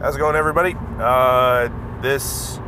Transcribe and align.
How's 0.00 0.16
it 0.16 0.18
going, 0.18 0.34
everybody? 0.34 0.74
Uh, 0.98 1.68
this 2.00 2.58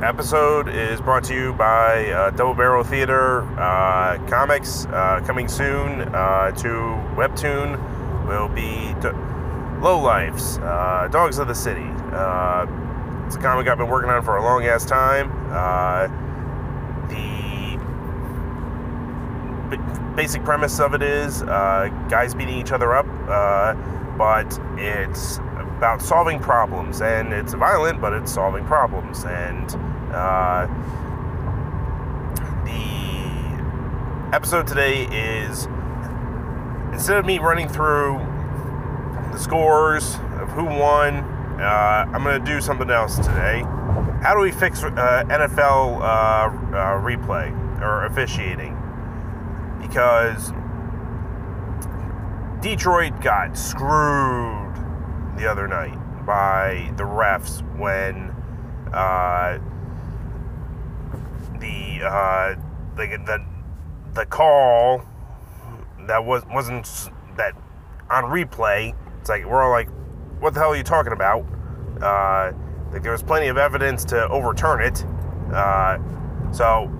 episode 0.00 0.68
is 0.68 1.00
brought 1.00 1.24
to 1.24 1.34
you 1.34 1.52
by 1.54 2.08
uh, 2.08 2.30
Double 2.30 2.54
Barrel 2.54 2.84
Theater 2.84 3.42
uh, 3.58 4.24
Comics. 4.28 4.86
Uh, 4.86 5.20
coming 5.26 5.48
soon 5.48 6.02
uh, 6.02 6.52
to 6.52 6.68
Webtoon 7.16 8.28
will 8.28 8.48
be 8.48 8.94
D- 9.00 9.08
Low 9.82 9.98
Lives, 10.00 10.58
uh, 10.58 11.08
Dogs 11.10 11.38
of 11.38 11.48
the 11.48 11.54
City. 11.54 11.82
It's 11.82 13.34
a 13.34 13.40
comic 13.40 13.66
I've 13.66 13.78
been 13.78 13.88
working 13.88 14.10
on 14.10 14.22
for 14.22 14.36
a 14.36 14.42
long 14.44 14.66
ass 14.66 14.84
time. 14.84 15.32
The 17.08 17.76
b- 19.76 20.14
basic 20.14 20.44
premise 20.44 20.78
of 20.78 20.94
it 20.94 21.02
is 21.02 21.42
guys 21.42 22.36
beating 22.36 22.56
each 22.56 22.70
other 22.70 22.94
up, 22.94 23.06
but 24.16 24.60
it's 24.78 25.40
about 25.76 26.00
solving 26.00 26.38
problems, 26.38 27.02
and 27.02 27.32
it's 27.32 27.52
violent, 27.54 28.00
but 28.00 28.12
it's 28.12 28.32
solving 28.32 28.64
problems, 28.64 29.24
and 29.24 29.74
uh, 30.12 30.66
the 32.64 34.34
episode 34.34 34.66
today 34.66 35.04
is 35.04 35.66
instead 36.92 37.18
of 37.18 37.26
me 37.26 37.38
running 37.38 37.68
through 37.68 38.18
the 39.32 39.38
scores 39.38 40.14
of 40.40 40.48
who 40.50 40.64
won, 40.64 41.16
uh, 41.60 42.06
I'm 42.12 42.22
going 42.22 42.42
to 42.42 42.50
do 42.50 42.60
something 42.60 42.90
else 42.90 43.16
today. 43.16 43.62
How 44.22 44.32
do 44.34 44.40
we 44.40 44.52
fix 44.52 44.82
uh, 44.82 45.24
NFL 45.26 45.98
uh, 45.98 46.02
uh, 46.02 46.50
replay 47.02 47.52
or 47.82 48.06
officiating? 48.06 48.80
Because 49.82 50.52
Detroit 52.62 53.20
got 53.20 53.58
screwed 53.58 54.63
the 55.36 55.46
other 55.50 55.66
night 55.68 55.96
by 56.26 56.92
the 56.96 57.04
refs 57.04 57.60
when 57.78 58.30
uh, 58.92 59.58
the 61.58 62.04
uh, 62.04 62.54
the 62.96 63.06
the 63.26 63.44
the 64.14 64.26
call 64.26 65.02
that 66.06 66.24
was 66.24 66.44
wasn't 66.46 67.10
that 67.36 67.54
on 68.10 68.24
replay. 68.24 68.94
It's 69.20 69.28
like 69.28 69.44
we're 69.44 69.62
all 69.62 69.70
like, 69.70 69.88
"What 70.40 70.54
the 70.54 70.60
hell 70.60 70.72
are 70.72 70.76
you 70.76 70.82
talking 70.82 71.12
about?" 71.12 71.44
Uh, 72.00 72.52
like 72.92 73.02
there 73.02 73.12
was 73.12 73.22
plenty 73.22 73.48
of 73.48 73.56
evidence 73.56 74.04
to 74.06 74.28
overturn 74.28 74.80
it. 74.82 75.04
Uh, 75.52 75.98
so 76.52 76.90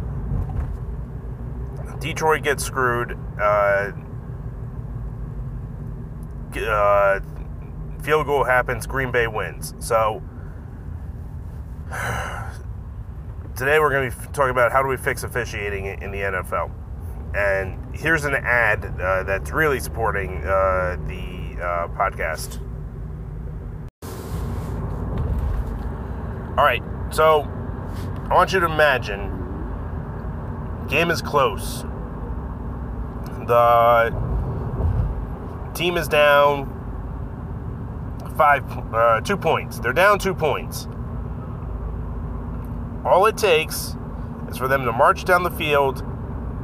Detroit 2.01 2.43
gets 2.43 2.65
screwed. 2.65 3.19
Uh, 3.41 3.93
uh, 6.57 7.21
field 8.05 8.27
goal 8.27 8.45
happens. 8.45 8.87
Green 8.87 9.11
Bay 9.11 9.27
wins. 9.27 9.75
So 9.79 10.23
today 13.57 13.81
we're 13.81 13.91
going 13.91 14.11
to 14.11 14.17
be 14.17 14.27
talking 14.33 14.51
about 14.51 14.71
how 14.73 14.83
do 14.83 14.89
we 14.89 14.99
fix 14.99 15.25
officiating 15.25 15.87
in 15.87 16.11
the 16.11 16.19
NFL. 16.19 16.71
And 17.35 17.97
here's 17.97 18.25
an 18.27 18.35
ad 18.35 18.85
uh, 19.01 19.25
that's 19.25 19.51
really 19.51 19.81
supporting 19.81 20.45
uh, 20.45 20.97
the 21.09 21.57
uh, 21.61 21.89
podcast. 21.97 22.61
All 26.57 26.65
right, 26.65 26.83
so 27.11 27.43
I 28.31 28.35
want 28.35 28.53
you 28.53 28.61
to 28.61 28.67
imagine 28.67 29.31
game 30.89 31.11
is 31.11 31.21
close. 31.21 31.83
The 33.47 34.13
team 35.75 35.97
is 35.97 36.07
down 36.07 36.74
five, 38.37 38.65
uh, 38.95 39.21
two 39.21 39.37
points. 39.37 39.79
They're 39.79 39.93
down 39.93 40.19
two 40.19 40.35
points. 40.35 40.89
All 43.05 43.27
it 43.27 43.37
takes 43.37 43.97
is 44.49 44.57
for 44.57 44.69
them 44.69 44.85
to 44.85 44.93
march 44.93 45.25
down 45.25 45.43
the 45.43 45.51
field 45.51 46.03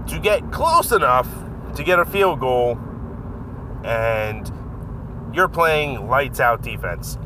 to 0.08 0.18
get 0.18 0.50
close 0.50 0.92
enough 0.92 1.28
to 1.76 1.84
get 1.84 1.98
a 1.98 2.04
field 2.04 2.40
goal, 2.40 2.78
and 3.84 4.50
you're 5.32 5.48
playing 5.48 6.08
lights 6.08 6.40
out 6.40 6.62
defense. 6.62 7.18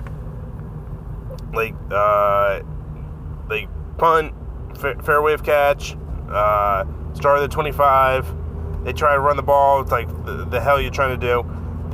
Like, 1.52 1.74
uh, 1.90 2.60
like 3.48 3.68
punt, 3.98 4.34
fa- 4.76 5.00
fair 5.02 5.22
wave 5.22 5.42
catch, 5.42 5.96
uh, 6.28 6.84
start 7.14 7.38
of 7.38 7.42
the 7.42 7.48
25. 7.48 8.84
They 8.84 8.92
try 8.92 9.14
to 9.14 9.20
run 9.20 9.36
the 9.36 9.42
ball. 9.42 9.80
It's 9.80 9.90
like 9.90 10.08
the, 10.26 10.44
the 10.44 10.60
hell 10.60 10.80
you 10.80 10.90
trying 10.90 11.18
to 11.18 11.26
do. 11.26 11.42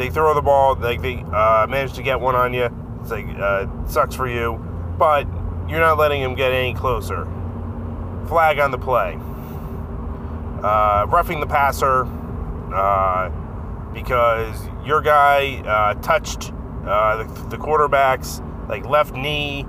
They 0.00 0.08
throw 0.08 0.32
the 0.32 0.40
ball. 0.40 0.76
Like 0.76 1.02
they 1.02 1.16
uh, 1.16 1.66
manage 1.68 1.92
to 1.92 2.02
get 2.02 2.18
one 2.18 2.34
on 2.34 2.54
you. 2.54 2.70
It's 3.02 3.10
like 3.10 3.26
uh, 3.38 3.66
sucks 3.86 4.14
for 4.14 4.26
you, 4.26 4.56
but 4.98 5.26
you're 5.68 5.78
not 5.78 5.98
letting 5.98 6.22
them 6.22 6.34
get 6.34 6.52
any 6.52 6.72
closer. 6.72 7.26
Flag 8.26 8.58
on 8.58 8.70
the 8.70 8.78
play. 8.78 9.18
Uh, 10.64 11.04
roughing 11.06 11.40
the 11.40 11.46
passer 11.46 12.04
uh, 12.74 13.28
because 13.92 14.66
your 14.86 15.02
guy 15.02 15.56
uh, 15.66 15.92
touched 16.00 16.50
uh, 16.86 17.22
the, 17.22 17.48
the 17.50 17.58
quarterback's 17.58 18.40
like 18.70 18.86
left 18.86 19.12
knee 19.12 19.66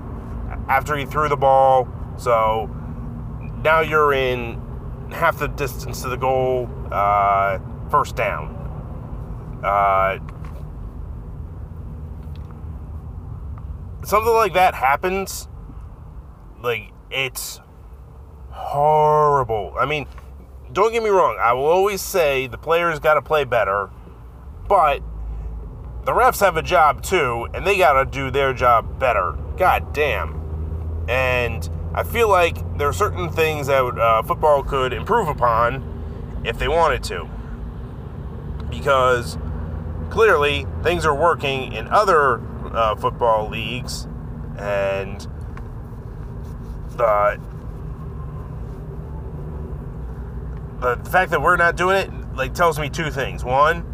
after 0.66 0.96
he 0.96 1.04
threw 1.04 1.28
the 1.28 1.36
ball. 1.36 1.86
So 2.16 2.70
now 3.62 3.80
you're 3.80 4.14
in 4.14 4.62
half 5.10 5.38
the 5.38 5.48
distance 5.48 6.00
to 6.00 6.08
the 6.08 6.16
goal, 6.16 6.70
uh, 6.90 7.58
first 7.90 8.16
down. 8.16 8.61
Uh, 9.62 10.18
something 14.04 14.32
like 14.32 14.54
that 14.54 14.74
happens, 14.74 15.48
like 16.62 16.90
it's 17.10 17.60
horrible. 18.50 19.74
I 19.78 19.86
mean, 19.86 20.06
don't 20.72 20.92
get 20.92 21.02
me 21.02 21.10
wrong. 21.10 21.38
I 21.40 21.52
will 21.52 21.66
always 21.66 22.00
say 22.00 22.46
the 22.46 22.58
players 22.58 22.98
got 22.98 23.14
to 23.14 23.22
play 23.22 23.44
better, 23.44 23.90
but 24.68 25.02
the 26.04 26.12
refs 26.12 26.40
have 26.40 26.56
a 26.56 26.62
job 26.62 27.02
too, 27.02 27.46
and 27.54 27.64
they 27.64 27.78
got 27.78 27.92
to 27.92 28.04
do 28.04 28.30
their 28.30 28.52
job 28.52 28.98
better. 28.98 29.36
God 29.56 29.92
damn. 29.92 30.40
And 31.08 31.68
I 31.94 32.02
feel 32.02 32.28
like 32.28 32.56
there 32.78 32.88
are 32.88 32.92
certain 32.92 33.28
things 33.28 33.68
that 33.68 33.84
uh, 33.84 34.22
football 34.22 34.64
could 34.64 34.92
improve 34.92 35.28
upon 35.28 36.42
if 36.44 36.58
they 36.58 36.66
wanted 36.66 37.04
to, 37.04 37.28
because 38.68 39.38
clearly 40.12 40.66
things 40.82 41.06
are 41.06 41.14
working 41.14 41.72
in 41.72 41.88
other 41.88 42.38
uh, 42.76 42.94
football 42.94 43.48
leagues, 43.48 44.06
and 44.58 45.26
the 46.90 47.40
the 50.80 50.96
fact 51.10 51.30
that 51.30 51.40
we're 51.40 51.56
not 51.56 51.76
doing 51.76 51.96
it 51.96 52.10
like 52.36 52.52
tells 52.52 52.78
me 52.78 52.90
two 52.90 53.10
things. 53.10 53.42
One, 53.42 53.86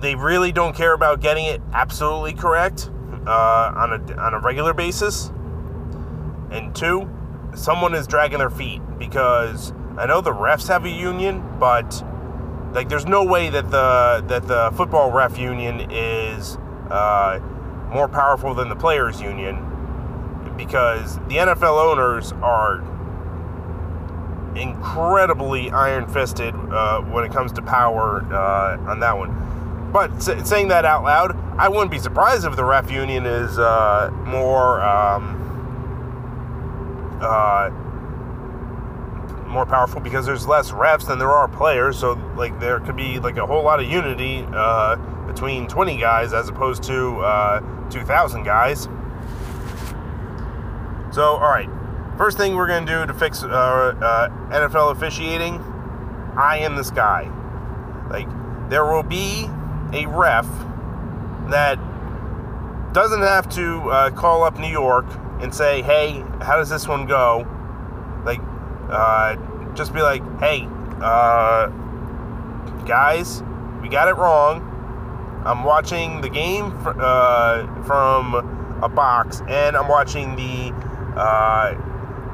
they 0.00 0.16
really 0.16 0.50
don't 0.50 0.74
care 0.74 0.92
about 0.92 1.20
getting 1.20 1.44
it 1.44 1.62
absolutely 1.72 2.34
correct 2.34 2.90
uh, 3.28 3.72
on 3.76 3.92
a 3.92 4.16
on 4.16 4.34
a 4.34 4.40
regular 4.40 4.74
basis. 4.74 5.28
And 6.50 6.74
two, 6.74 7.08
someone 7.54 7.94
is 7.94 8.08
dragging 8.08 8.38
their 8.38 8.50
feet 8.50 8.82
because 8.98 9.72
I 9.96 10.06
know 10.06 10.20
the 10.20 10.32
refs 10.32 10.66
have 10.66 10.84
a 10.84 10.90
union, 10.90 11.44
but 11.60 12.04
like 12.76 12.90
there's 12.90 13.06
no 13.06 13.24
way 13.24 13.48
that 13.48 13.70
the 13.70 14.22
that 14.28 14.46
the 14.46 14.70
football 14.76 15.10
ref 15.10 15.38
union 15.38 15.90
is 15.90 16.58
uh, 16.90 17.40
more 17.88 18.06
powerful 18.06 18.52
than 18.52 18.68
the 18.68 18.76
players 18.76 19.18
union 19.18 19.56
because 20.58 21.16
the 21.20 21.36
NFL 21.36 21.82
owners 21.90 22.32
are 22.42 22.84
incredibly 24.56 25.70
iron 25.70 26.06
fisted 26.06 26.54
uh, 26.54 27.00
when 27.00 27.24
it 27.24 27.32
comes 27.32 27.50
to 27.52 27.62
power 27.62 28.22
uh, 28.30 28.90
on 28.90 29.00
that 29.00 29.16
one. 29.16 29.90
But 29.90 30.20
saying 30.20 30.68
that 30.68 30.84
out 30.84 31.02
loud, 31.02 31.34
I 31.58 31.70
wouldn't 31.70 31.90
be 31.90 31.98
surprised 31.98 32.44
if 32.44 32.56
the 32.56 32.64
ref 32.64 32.90
union 32.90 33.24
is 33.24 33.58
uh, 33.58 34.10
more 34.26 34.82
um, 34.82 35.42
uh, 37.22 37.70
more 39.48 39.66
powerful 39.66 40.00
because 40.00 40.26
there's 40.26 40.46
less 40.46 40.70
refs 40.70 41.06
than 41.06 41.18
there 41.18 41.32
are 41.32 41.48
players. 41.48 41.98
So 41.98 42.12
like 42.36 42.58
there 42.60 42.80
could 42.80 42.96
be 42.96 43.18
like 43.18 43.36
a 43.36 43.46
whole 43.46 43.62
lot 43.62 43.80
of 43.80 43.86
unity 43.86 44.44
uh, 44.52 44.96
between 45.26 45.66
20 45.66 45.96
guys 45.98 46.32
as 46.32 46.48
opposed 46.48 46.82
to 46.84 47.18
uh, 47.20 47.88
2,000 47.90 48.42
guys. 48.42 48.88
So 51.12 51.22
all 51.22 51.50
right, 51.50 51.68
first 52.18 52.36
thing 52.36 52.56
we're 52.56 52.66
gonna 52.66 52.86
do 52.86 53.06
to 53.06 53.14
fix 53.14 53.42
uh, 53.42 53.46
uh, 53.48 54.28
NFL 54.50 54.92
officiating, 54.92 55.54
I 56.36 56.58
am 56.58 56.76
this 56.76 56.90
guy. 56.90 57.30
Like 58.10 58.28
there 58.68 58.84
will 58.84 59.02
be 59.02 59.48
a 59.92 60.06
ref 60.06 60.46
that 61.48 61.78
doesn't 62.92 63.22
have 63.22 63.48
to 63.50 63.90
uh, 63.90 64.10
call 64.10 64.42
up 64.42 64.58
New 64.58 64.68
York 64.68 65.06
and 65.40 65.54
say, 65.54 65.82
"Hey, 65.82 66.24
how 66.42 66.56
does 66.56 66.68
this 66.68 66.86
one 66.88 67.06
go?" 67.06 67.46
Uh, 68.90 69.36
just 69.74 69.92
be 69.92 70.02
like, 70.02 70.22
"Hey, 70.40 70.68
uh, 71.00 71.68
guys, 72.86 73.42
we 73.82 73.88
got 73.88 74.08
it 74.08 74.16
wrong. 74.16 74.72
I'm 75.44 75.62
watching 75.62 76.20
the 76.20 76.28
game 76.28 76.76
fr- 76.80 77.00
uh, 77.00 77.82
from 77.84 78.78
a 78.82 78.88
box, 78.88 79.42
and 79.48 79.76
I'm 79.76 79.88
watching 79.88 80.34
the 80.36 80.74
uh, 81.16 81.70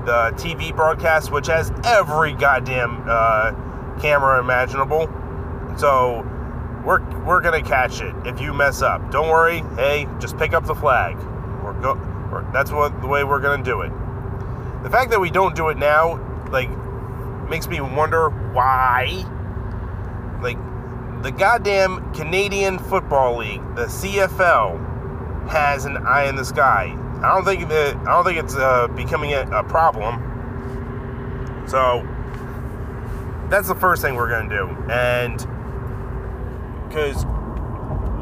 the 0.04 0.36
TV 0.36 0.74
broadcast, 0.74 1.30
which 1.30 1.46
has 1.46 1.70
every 1.84 2.32
goddamn 2.32 3.04
uh, 3.06 3.52
camera 4.00 4.40
imaginable. 4.40 5.08
So 5.76 6.26
we're 6.84 7.00
we're 7.24 7.40
gonna 7.40 7.62
catch 7.62 8.00
it 8.00 8.14
if 8.24 8.40
you 8.40 8.52
mess 8.52 8.82
up. 8.82 9.10
Don't 9.10 9.28
worry. 9.28 9.62
Hey, 9.76 10.08
just 10.18 10.36
pick 10.38 10.52
up 10.52 10.64
the 10.64 10.74
flag. 10.74 11.16
We're 11.62 11.80
go. 11.80 11.94
We're, 12.30 12.50
that's 12.52 12.72
what 12.72 13.00
the 13.00 13.06
way 13.06 13.24
we're 13.24 13.40
gonna 13.40 13.62
do 13.62 13.82
it. 13.82 13.92
The 14.82 14.90
fact 14.90 15.10
that 15.10 15.20
we 15.20 15.30
don't 15.30 15.54
do 15.54 15.68
it 15.68 15.78
now, 15.78 16.16
like, 16.52 16.70
makes 17.48 17.68
me 17.68 17.80
wonder 17.80 18.28
why. 18.52 19.24
Like, 20.42 20.58
the 21.22 21.30
goddamn 21.30 22.12
Canadian 22.12 22.78
Football 22.78 23.38
League, 23.38 23.62
the 23.76 23.86
CFL, 23.86 25.48
has 25.48 25.84
an 25.84 25.96
eye 25.98 26.24
in 26.28 26.36
the 26.36 26.44
sky. 26.44 26.96
I 27.22 27.34
don't 27.34 27.44
think 27.44 27.68
that 27.68 27.96
I 27.96 28.04
don't 28.04 28.24
think 28.24 28.38
it's 28.38 28.56
uh, 28.56 28.88
becoming 28.88 29.32
a, 29.32 29.42
a 29.50 29.62
problem. 29.62 30.28
So 31.68 32.06
that's 33.48 33.68
the 33.68 33.74
first 33.74 34.02
thing 34.02 34.16
we're 34.16 34.28
gonna 34.28 34.48
do, 34.48 34.66
and 34.90 35.38
because 36.88 37.24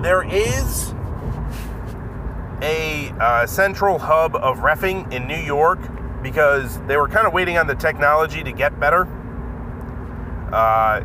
there 0.02 0.22
is 0.22 0.94
a 2.62 3.10
uh, 3.20 3.46
central 3.46 3.98
hub 3.98 4.36
of 4.36 4.58
refing 4.58 5.10
in 5.12 5.26
New 5.26 5.34
York 5.34 5.80
because 6.22 6.78
they 6.86 6.96
were 6.96 7.08
kind 7.08 7.26
of 7.26 7.32
waiting 7.32 7.58
on 7.58 7.66
the 7.66 7.74
technology 7.74 8.42
to 8.42 8.52
get 8.52 8.78
better. 8.78 9.06
Uh, 10.52 11.00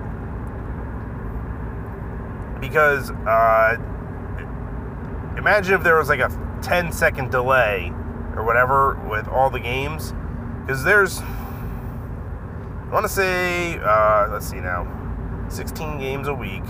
because 2.59 3.11
uh, 3.11 3.77
imagine 5.37 5.73
if 5.75 5.83
there 5.83 5.97
was 5.97 6.09
like 6.09 6.19
a 6.19 6.59
10 6.61 6.91
second 6.91 7.31
delay 7.31 7.91
or 8.35 8.43
whatever 8.43 8.95
with 9.09 9.27
all 9.27 9.49
the 9.49 9.59
games. 9.59 10.13
Because 10.61 10.83
there's, 10.83 11.19
I 11.19 12.89
want 12.91 13.05
to 13.05 13.11
say, 13.11 13.77
uh, 13.79 14.29
let's 14.31 14.47
see 14.47 14.59
now, 14.59 14.87
16 15.49 15.99
games 15.99 16.27
a 16.27 16.33
week. 16.33 16.65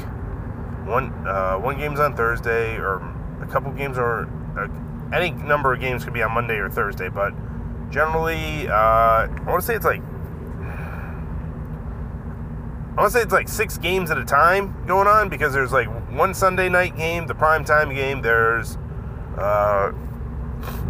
One 0.86 1.12
uh, 1.26 1.58
one 1.58 1.80
game's 1.80 2.00
on 2.00 2.16
Thursday, 2.16 2.76
or 2.76 2.98
a 3.42 3.48
couple 3.48 3.72
games 3.72 3.98
or 3.98 4.30
any 5.14 5.32
number 5.32 5.74
of 5.74 5.80
games 5.80 6.04
could 6.04 6.14
be 6.14 6.22
on 6.22 6.32
Monday 6.32 6.58
or 6.58 6.70
Thursday, 6.70 7.10
but 7.10 7.34
generally, 7.90 8.68
uh, 8.68 8.74
I 8.74 9.44
want 9.46 9.62
to 9.62 9.66
say 9.66 9.76
it's 9.76 9.86
like 9.86 10.02
I 12.98 13.02
want 13.02 13.12
to 13.12 13.18
say 13.20 13.24
it's 13.24 13.34
like 13.34 13.50
six 13.50 13.78
games 13.78 14.10
at 14.10 14.18
a 14.18 14.24
time 14.24 14.86
going 14.88 15.08
on 15.08 15.28
because 15.28 15.52
there's 15.52 15.74
like 15.74 15.88
one 16.14 16.34
Sunday 16.34 16.70
night 16.70 16.96
game, 16.96 17.28
the 17.28 17.36
prime 17.36 17.66
time 17.66 17.94
game. 17.94 18.22
There's 18.22 18.78
uh, 19.38 19.92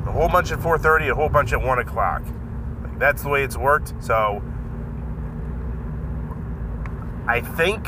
a 0.05 0.11
whole 0.11 0.29
bunch 0.29 0.51
at 0.51 0.59
4:30, 0.59 1.11
a 1.11 1.15
whole 1.15 1.29
bunch 1.29 1.51
at 1.51 1.61
one 1.61 1.79
o'clock. 1.79 2.21
Like, 2.83 2.99
that's 2.99 3.23
the 3.23 3.29
way 3.29 3.43
it's 3.43 3.57
worked. 3.57 3.95
So 4.03 4.43
I 7.27 7.41
think 7.41 7.87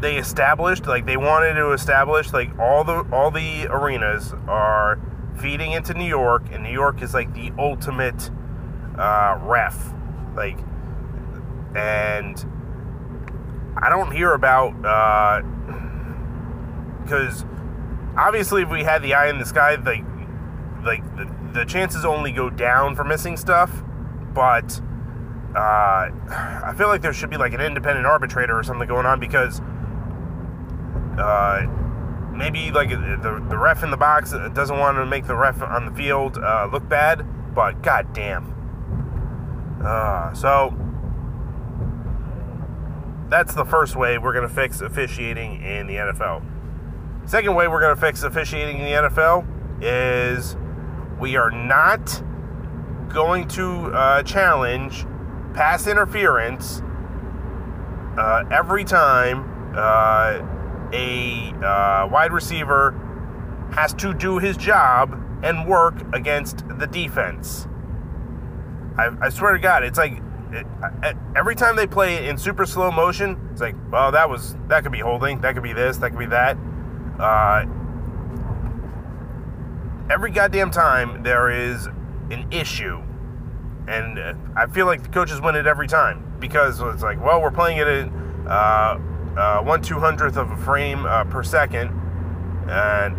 they 0.00 0.16
established 0.16 0.86
like 0.86 1.06
they 1.06 1.16
wanted 1.16 1.54
to 1.54 1.72
establish 1.72 2.32
like 2.32 2.58
all 2.58 2.82
the 2.82 3.06
all 3.12 3.30
the 3.30 3.68
arenas 3.70 4.34
are 4.48 5.00
feeding 5.40 5.72
into 5.72 5.94
New 5.94 6.06
York, 6.06 6.44
and 6.52 6.62
New 6.62 6.72
York 6.72 7.02
is 7.02 7.14
like 7.14 7.32
the 7.34 7.52
ultimate 7.58 8.30
uh, 8.98 9.38
ref, 9.42 9.92
like, 10.36 10.58
and 11.74 12.44
I 13.76 13.88
don't 13.88 14.12
hear 14.12 14.32
about 14.32 14.74
because 17.02 17.42
uh, 17.42 17.46
obviously 18.16 18.62
if 18.62 18.70
we 18.70 18.84
had 18.84 19.02
the 19.02 19.14
eye 19.14 19.28
in 19.28 19.38
the 19.38 19.46
sky, 19.46 19.74
like 19.76 20.04
like 20.84 21.02
the, 21.16 21.30
the 21.52 21.64
chances 21.64 22.04
only 22.04 22.32
go 22.32 22.50
down 22.50 22.94
for 22.94 23.04
missing 23.04 23.36
stuff, 23.36 23.82
but. 24.34 24.80
Uh, 25.56 26.10
I 26.64 26.74
feel 26.76 26.88
like 26.88 27.00
there 27.00 27.12
should 27.12 27.30
be 27.30 27.36
like 27.36 27.52
an 27.52 27.60
independent 27.60 28.06
arbitrator 28.06 28.58
or 28.58 28.64
something 28.64 28.88
going 28.88 29.06
on 29.06 29.20
because 29.20 29.60
uh, 31.16 31.66
maybe 32.34 32.70
like 32.70 32.90
the, 32.90 33.44
the 33.48 33.56
ref 33.56 33.82
in 33.82 33.90
the 33.90 33.96
box 33.96 34.32
doesn't 34.52 34.78
want 34.78 34.96
to 34.96 35.06
make 35.06 35.26
the 35.26 35.36
ref 35.36 35.62
on 35.62 35.86
the 35.86 35.92
field 35.92 36.38
uh, 36.38 36.68
look 36.70 36.88
bad, 36.88 37.24
but 37.54 37.82
goddamn. 37.82 38.50
Uh, 39.84 40.32
so 40.34 40.74
that's 43.28 43.54
the 43.54 43.64
first 43.64 43.96
way 43.96 44.18
we're 44.18 44.32
going 44.32 44.48
to 44.48 44.54
fix 44.54 44.80
officiating 44.80 45.62
in 45.62 45.86
the 45.86 45.94
NFL. 45.94 46.42
Second 47.26 47.54
way 47.54 47.68
we're 47.68 47.80
going 47.80 47.94
to 47.94 48.00
fix 48.00 48.22
officiating 48.22 48.78
in 48.78 48.84
the 48.84 49.08
NFL 49.08 49.46
is 49.82 50.56
we 51.18 51.36
are 51.36 51.50
not 51.50 52.22
going 53.08 53.48
to 53.48 53.86
uh, 53.86 54.22
challenge 54.22 55.06
pass 55.54 55.86
interference 55.86 56.82
uh, 58.18 58.44
every 58.50 58.84
time 58.84 59.72
uh, 59.76 60.38
a 60.92 61.52
uh, 61.64 62.08
wide 62.08 62.32
receiver 62.32 62.92
has 63.72 63.92
to 63.94 64.14
do 64.14 64.38
his 64.38 64.56
job 64.56 65.20
and 65.42 65.68
work 65.68 65.94
against 66.14 66.66
the 66.78 66.86
defense. 66.86 67.66
I, 68.96 69.10
I 69.20 69.28
swear 69.28 69.52
to 69.52 69.58
God, 69.58 69.82
it's 69.82 69.98
like 69.98 70.22
it, 70.52 70.66
every 71.36 71.54
time 71.54 71.76
they 71.76 71.86
play 71.86 72.14
it 72.14 72.24
in 72.26 72.38
super 72.38 72.64
slow 72.64 72.90
motion, 72.90 73.48
it's 73.52 73.60
like, 73.60 73.74
well, 73.90 74.12
that 74.12 74.30
was 74.30 74.56
that 74.68 74.82
could 74.82 74.92
be 74.92 75.00
holding, 75.00 75.40
that 75.40 75.54
could 75.54 75.62
be 75.62 75.72
this, 75.72 75.96
that 75.98 76.10
could 76.10 76.18
be 76.18 76.26
that. 76.26 76.56
Uh, 77.18 77.66
every 80.10 80.30
goddamn 80.30 80.70
time 80.70 81.22
there 81.22 81.50
is 81.50 81.86
an 82.30 82.46
issue, 82.50 83.02
and 83.88 84.18
uh, 84.18 84.34
I 84.56 84.66
feel 84.66 84.86
like 84.86 85.02
the 85.02 85.08
coaches 85.08 85.40
win 85.40 85.56
it 85.56 85.66
every 85.66 85.88
time 85.88 86.36
because 86.38 86.80
it's 86.80 87.02
like, 87.02 87.22
well, 87.22 87.42
we're 87.42 87.50
playing 87.50 87.78
it 87.78 87.88
in. 87.88 88.08
Uh, 88.46 89.00
uh, 89.36 89.60
one 89.62 89.82
two 89.82 89.98
hundredth 90.00 90.36
of 90.36 90.50
a 90.50 90.56
frame 90.56 91.04
uh, 91.06 91.24
per 91.24 91.42
second, 91.42 91.90
and 92.68 93.16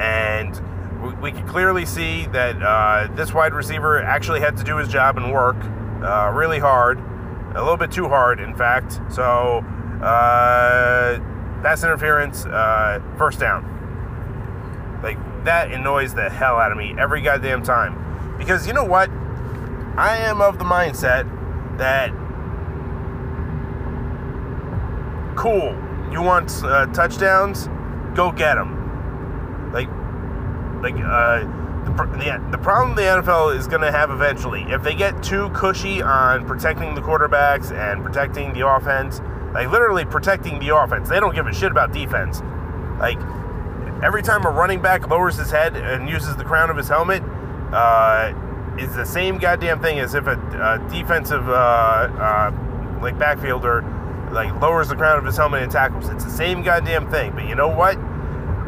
and 0.00 0.60
we, 1.02 1.14
we 1.14 1.32
can 1.32 1.46
clearly 1.46 1.86
see 1.86 2.26
that 2.26 2.60
uh, 2.62 3.08
this 3.14 3.32
wide 3.32 3.54
receiver 3.54 4.02
actually 4.02 4.40
had 4.40 4.56
to 4.56 4.64
do 4.64 4.76
his 4.76 4.88
job 4.88 5.16
and 5.16 5.32
work 5.32 5.56
uh, 6.02 6.30
really 6.34 6.58
hard, 6.58 6.98
a 7.54 7.60
little 7.60 7.76
bit 7.76 7.90
too 7.90 8.08
hard, 8.08 8.40
in 8.40 8.54
fact. 8.54 9.00
So 9.10 9.64
uh, 10.02 11.18
pass 11.62 11.82
interference, 11.82 12.44
uh, 12.44 13.00
first 13.16 13.38
down. 13.40 13.72
Like 15.02 15.18
that 15.44 15.70
annoys 15.70 16.14
the 16.14 16.28
hell 16.28 16.56
out 16.56 16.72
of 16.72 16.78
me 16.78 16.94
every 16.98 17.20
goddamn 17.20 17.62
time, 17.62 18.36
because 18.38 18.66
you 18.66 18.72
know 18.72 18.84
what? 18.84 19.10
I 19.98 20.18
am 20.18 20.42
of 20.42 20.58
the 20.58 20.64
mindset 20.64 21.26
that 21.78 22.10
cool. 25.36 25.76
You 26.10 26.22
want 26.22 26.50
uh, 26.64 26.86
touchdowns? 26.86 27.68
Go 28.16 28.32
get 28.32 28.54
them. 28.54 29.72
Like, 29.72 29.88
like 30.82 30.94
uh, 31.04 31.40
the, 31.84 31.92
the, 32.18 32.48
the 32.50 32.58
problem 32.58 32.96
the 32.96 33.02
NFL 33.02 33.56
is 33.56 33.66
going 33.66 33.82
to 33.82 33.92
have 33.92 34.10
eventually, 34.10 34.62
if 34.68 34.82
they 34.82 34.94
get 34.94 35.22
too 35.22 35.50
cushy 35.50 36.02
on 36.02 36.46
protecting 36.46 36.94
the 36.94 37.00
quarterbacks 37.00 37.70
and 37.70 38.02
protecting 38.04 38.52
the 38.52 38.66
offense, 38.66 39.20
like 39.52 39.70
literally 39.70 40.04
protecting 40.04 40.58
the 40.58 40.74
offense, 40.74 41.08
they 41.08 41.20
don't 41.20 41.34
give 41.34 41.46
a 41.46 41.52
shit 41.52 41.70
about 41.70 41.92
defense. 41.92 42.40
Like, 42.98 43.18
every 44.02 44.22
time 44.22 44.44
a 44.44 44.50
running 44.50 44.80
back 44.80 45.08
lowers 45.08 45.36
his 45.36 45.50
head 45.50 45.76
and 45.76 46.08
uses 46.08 46.36
the 46.36 46.44
crown 46.44 46.70
of 46.70 46.76
his 46.76 46.88
helmet, 46.88 47.22
uh, 47.72 48.32
is 48.78 48.94
the 48.94 49.06
same 49.06 49.38
goddamn 49.38 49.80
thing 49.80 49.98
as 49.98 50.14
if 50.14 50.26
a, 50.26 50.32
a 50.32 50.90
defensive, 50.90 51.48
uh, 51.48 51.52
uh 51.52 52.50
like 53.00 53.16
backfielder 53.16 53.95
like 54.32 54.60
lowers 54.60 54.88
the 54.88 54.96
crown 54.96 55.18
of 55.18 55.24
his 55.24 55.36
helmet 55.36 55.62
and 55.62 55.72
tackles. 55.72 56.08
It's 56.08 56.24
the 56.24 56.30
same 56.30 56.62
goddamn 56.62 57.10
thing. 57.10 57.32
But 57.32 57.46
you 57.46 57.54
know 57.54 57.68
what? 57.68 57.96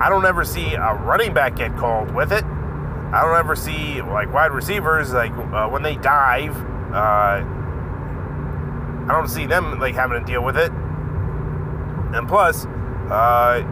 I 0.01 0.09
don't 0.09 0.25
ever 0.25 0.45
see 0.45 0.75
a 0.75 0.95
running 0.95 1.35
back 1.35 1.57
get 1.57 1.77
called 1.77 2.15
with 2.15 2.33
it. 2.33 2.45
I 2.45 3.23
don't 3.23 3.37
ever 3.37 3.57
see 3.57 4.01
like 4.03 4.33
wide 4.33 4.53
receivers 4.53 5.13
like 5.13 5.33
uh, 5.33 5.69
when 5.69 5.83
they 5.83 5.97
dive. 5.97 6.57
Uh, 6.93 7.45
I 9.05 9.09
don't 9.09 9.29
see 9.29 9.47
them 9.47 9.79
like 9.81 9.95
having 9.95 10.21
to 10.21 10.25
deal 10.25 10.45
with 10.45 10.57
it. 10.57 10.71
And 12.15 12.29
plus, 12.29 12.67
uh, 13.11 13.65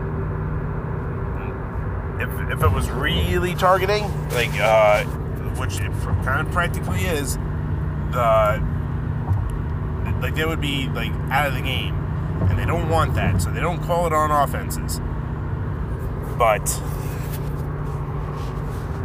if 2.18 2.50
if 2.50 2.62
it 2.62 2.72
was 2.72 2.90
really 2.90 3.54
targeting, 3.54 4.04
like 4.30 4.52
uh, 4.58 5.04
which 5.54 5.80
it 5.80 5.92
kind 6.24 6.46
of 6.46 6.52
practically 6.52 7.02
is, 7.02 7.36
the 8.12 8.75
like 10.20 10.34
they 10.34 10.44
would 10.44 10.60
be 10.60 10.88
like 10.88 11.12
out 11.30 11.46
of 11.46 11.54
the 11.54 11.60
game, 11.60 11.94
and 12.48 12.58
they 12.58 12.66
don't 12.66 12.88
want 12.88 13.14
that, 13.14 13.40
so 13.40 13.50
they 13.50 13.60
don't 13.60 13.82
call 13.82 14.06
it 14.06 14.12
on 14.12 14.30
offenses. 14.30 15.00
But 16.38 16.68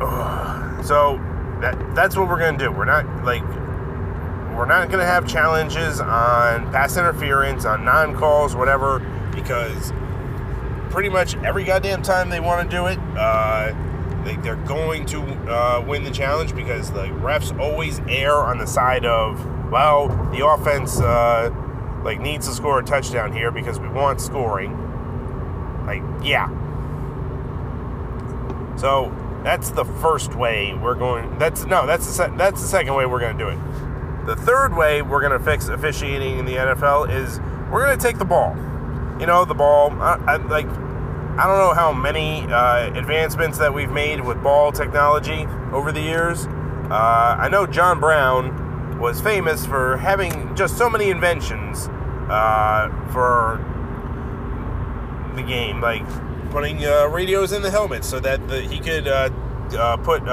uh, 0.01 0.83
so 0.83 1.17
that 1.61 1.95
that's 1.95 2.15
what 2.15 2.27
we're 2.27 2.39
gonna 2.39 2.57
do. 2.57 2.71
We're 2.71 2.85
not 2.85 3.05
like 3.23 3.43
we're 4.55 4.65
not 4.65 4.89
gonna 4.89 5.05
have 5.05 5.27
challenges 5.27 5.99
on 5.99 6.71
pass 6.71 6.97
interference, 6.97 7.65
on 7.65 7.85
non 7.85 8.15
calls, 8.15 8.55
whatever, 8.55 8.99
because 9.33 9.93
pretty 10.91 11.09
much 11.09 11.35
every 11.37 11.63
goddamn 11.63 12.01
time 12.01 12.29
they 12.29 12.39
want 12.39 12.69
to 12.69 12.75
do 12.75 12.87
it. 12.87 12.99
Uh, 13.17 13.73
they, 14.23 14.35
they're 14.37 14.55
going 14.55 15.05
to 15.07 15.21
uh, 15.49 15.83
win 15.87 16.03
the 16.03 16.11
challenge 16.11 16.53
because 16.55 16.91
the 16.91 17.05
refs 17.05 17.57
always 17.59 17.99
err 18.07 18.35
on 18.35 18.59
the 18.59 18.67
side 18.67 19.05
of, 19.05 19.39
well, 19.71 20.09
the 20.31 20.45
offense 20.45 20.99
uh, 20.99 21.49
like 22.03 22.19
needs 22.19 22.47
to 22.47 22.53
score 22.53 22.79
a 22.79 22.83
touchdown 22.83 23.31
here 23.31 23.51
because 23.51 23.79
we 23.79 23.87
want 23.87 24.19
scoring. 24.19 24.77
Like, 25.85 26.03
yeah. 26.23 26.49
So 28.77 29.15
that's 29.43 29.71
the 29.71 29.85
first 29.85 30.35
way 30.35 30.73
we're 30.73 30.95
going. 30.95 31.37
That's 31.39 31.65
no, 31.65 31.87
that's 31.87 32.05
the 32.05 32.11
se- 32.11 32.33
that's 32.35 32.61
the 32.61 32.67
second 32.67 32.95
way 32.95 33.05
we're 33.05 33.21
going 33.21 33.37
to 33.37 33.43
do 33.43 33.49
it. 33.49 34.25
The 34.25 34.35
third 34.35 34.75
way 34.75 35.01
we're 35.01 35.21
going 35.21 35.37
to 35.37 35.43
fix 35.43 35.69
officiating 35.69 36.37
in 36.37 36.45
the 36.45 36.55
NFL 36.55 37.09
is 37.09 37.39
we're 37.71 37.85
going 37.85 37.97
to 37.97 38.03
take 38.03 38.19
the 38.19 38.25
ball. 38.25 38.55
You 39.19 39.25
know, 39.25 39.45
the 39.45 39.55
ball. 39.55 39.91
I, 40.01 40.21
I, 40.27 40.35
like, 40.35 40.67
I 40.67 41.47
don't 41.47 41.57
know 41.57 41.73
how 41.73 41.93
many 41.93 42.41
uh, 42.41 42.93
advancements 42.93 43.57
that 43.59 43.73
we've 43.73 43.89
made 43.89 44.19
with 44.21 44.43
ball 44.43 44.71
technology 44.71 45.45
over 45.71 45.91
the 45.91 46.01
years. 46.01 46.45
Uh, 46.45 47.37
I 47.39 47.47
know 47.47 47.65
John 47.65 47.99
Brown 47.99 48.70
was 49.01 49.19
famous 49.19 49.65
for 49.65 49.97
having 49.97 50.55
just 50.55 50.77
so 50.77 50.89
many 50.89 51.09
inventions 51.09 51.87
uh, 52.29 52.89
for 53.11 53.59
the 55.35 55.43
game, 55.43 55.81
like 55.81 56.05
putting 56.51 56.85
uh, 56.85 57.07
radios 57.07 57.51
in 57.51 57.61
the 57.61 57.71
helmets 57.71 58.07
so 58.07 58.19
that 58.19 58.47
the, 58.47 58.61
he 58.61 58.79
could 58.79 59.07
uh, 59.07 59.29
uh, 59.77 59.97
put 59.97 60.23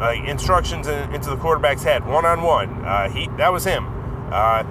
like 0.00 0.26
instructions 0.28 0.86
in, 0.86 1.14
into 1.14 1.28
the 1.28 1.36
quarterback's 1.36 1.82
head, 1.82 2.06
one 2.06 2.24
on 2.24 2.42
one. 2.42 2.76
He 3.12 3.28
that 3.36 3.52
was 3.52 3.64
him. 3.64 3.86
Uh, 4.32 4.62